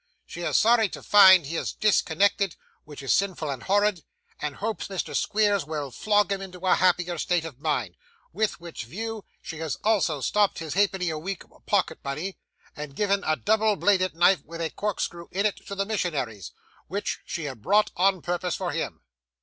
She 0.25 0.41
is 0.41 0.57
sorry 0.57 0.89
to 0.89 1.03
find 1.03 1.45
he 1.45 1.57
is 1.57 1.73
discontented, 1.73 2.55
which 2.85 3.03
is 3.03 3.13
sinful 3.13 3.51
and 3.51 3.61
horrid, 3.61 4.03
and 4.41 4.55
hopes 4.55 4.87
Mr. 4.87 5.15
Squeers 5.15 5.63
will 5.63 5.91
flog 5.91 6.31
him 6.31 6.41
into 6.41 6.57
a 6.65 6.73
happier 6.73 7.19
state 7.19 7.45
of 7.45 7.59
mind; 7.59 7.97
with 8.33 8.59
which 8.59 8.85
view, 8.85 9.25
she 9.43 9.59
has 9.59 9.75
also 9.83 10.19
stopped 10.19 10.57
his 10.57 10.73
halfpenny 10.73 11.11
a 11.11 11.19
week 11.19 11.43
pocket 11.67 11.99
money, 12.03 12.39
and 12.75 12.95
given 12.95 13.23
a 13.23 13.35
double 13.35 13.75
bladed 13.75 14.15
knife 14.15 14.43
with 14.43 14.59
a 14.59 14.71
corkscrew 14.71 15.27
in 15.29 15.45
it 15.45 15.63
to 15.67 15.75
the 15.75 15.85
Missionaries, 15.85 16.51
which 16.87 17.19
she 17.23 17.43
had 17.43 17.61
bought 17.61 17.91
on 17.95 18.23
purpose 18.23 18.55
for 18.55 18.71
him. 18.71 19.01